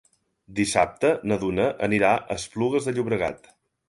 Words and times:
Dissabte 0.59 1.11
na 1.31 1.37
Duna 1.43 1.67
anirà 1.89 2.09
a 2.15 2.39
Esplugues 2.39 2.89
de 2.89 2.95
Llobregat. 2.97 3.51